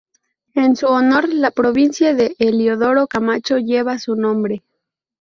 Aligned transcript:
En 0.55 0.75
su 0.75 0.87
honor, 0.87 1.29
la 1.31 1.51
Provincia 1.51 2.15
de 2.15 2.35
Eliodoro 2.39 3.05
Camacho 3.05 3.59
lleva 3.59 3.99
su 3.99 4.15
nombre. 4.15 4.63